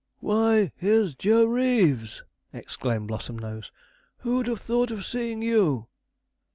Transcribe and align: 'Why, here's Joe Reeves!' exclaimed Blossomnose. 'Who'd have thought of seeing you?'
'Why, 0.19 0.71
here's 0.77 1.13
Joe 1.13 1.45
Reeves!' 1.45 2.23
exclaimed 2.51 3.07
Blossomnose. 3.07 3.69
'Who'd 4.21 4.47
have 4.47 4.59
thought 4.61 4.89
of 4.89 5.05
seeing 5.05 5.43
you?' 5.43 5.89